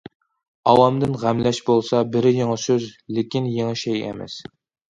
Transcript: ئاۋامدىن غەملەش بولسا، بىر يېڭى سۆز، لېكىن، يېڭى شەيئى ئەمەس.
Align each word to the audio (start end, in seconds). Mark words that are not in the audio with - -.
ئاۋامدىن 0.71 1.13
غەملەش 1.25 1.59
بولسا، 1.69 2.01
بىر 2.15 2.29
يېڭى 2.31 2.57
سۆز، 2.65 2.89
لېكىن، 3.19 3.55
يېڭى 3.59 3.81
شەيئى 3.87 4.05
ئەمەس. 4.09 4.41